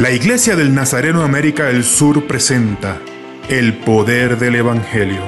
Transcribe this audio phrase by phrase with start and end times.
[0.00, 3.02] La Iglesia del Nazareno América del Sur presenta
[3.50, 5.20] El Poder del Evangelio,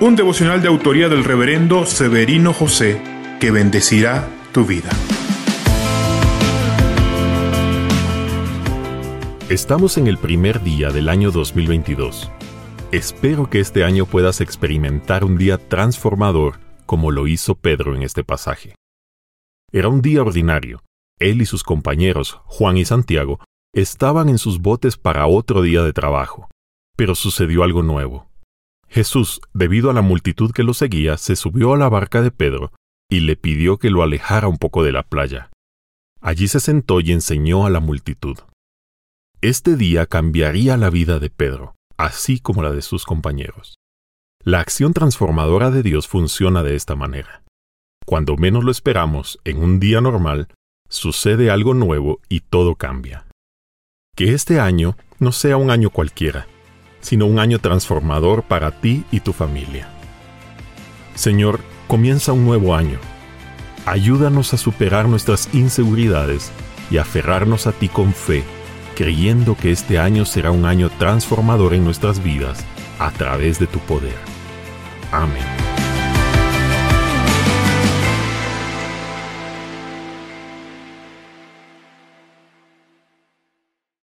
[0.00, 3.02] un devocional de autoría del reverendo Severino José
[3.40, 4.88] que bendecirá tu vida.
[9.48, 12.30] Estamos en el primer día del año 2022.
[12.92, 18.22] Espero que este año puedas experimentar un día transformador como lo hizo Pedro en este
[18.22, 18.76] pasaje.
[19.72, 20.84] Era un día ordinario.
[21.18, 23.40] Él y sus compañeros, Juan y Santiago,
[23.80, 26.48] estaban en sus botes para otro día de trabajo.
[26.96, 28.28] Pero sucedió algo nuevo.
[28.88, 32.72] Jesús, debido a la multitud que lo seguía, se subió a la barca de Pedro
[33.10, 35.50] y le pidió que lo alejara un poco de la playa.
[36.20, 38.38] Allí se sentó y enseñó a la multitud.
[39.40, 43.76] Este día cambiaría la vida de Pedro, así como la de sus compañeros.
[44.42, 47.44] La acción transformadora de Dios funciona de esta manera.
[48.04, 50.48] Cuando menos lo esperamos, en un día normal,
[50.88, 53.27] sucede algo nuevo y todo cambia.
[54.18, 56.48] Que este año no sea un año cualquiera,
[57.00, 59.88] sino un año transformador para ti y tu familia.
[61.14, 62.98] Señor, comienza un nuevo año.
[63.86, 66.50] Ayúdanos a superar nuestras inseguridades
[66.90, 68.42] y aferrarnos a ti con fe,
[68.96, 72.64] creyendo que este año será un año transformador en nuestras vidas
[72.98, 74.16] a través de tu poder.
[75.12, 75.57] Amén.